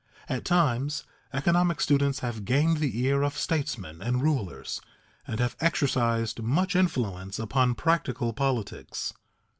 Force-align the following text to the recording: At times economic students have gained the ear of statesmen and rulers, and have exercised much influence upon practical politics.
At 0.27 0.45
times 0.45 1.03
economic 1.31 1.79
students 1.79 2.21
have 2.21 2.43
gained 2.43 2.77
the 2.77 2.99
ear 3.01 3.21
of 3.21 3.37
statesmen 3.37 4.01
and 4.01 4.23
rulers, 4.23 4.81
and 5.27 5.39
have 5.39 5.55
exercised 5.59 6.41
much 6.41 6.75
influence 6.75 7.37
upon 7.37 7.75
practical 7.75 8.33
politics. 8.33 9.13